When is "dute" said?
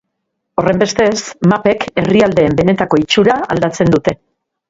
3.97-4.19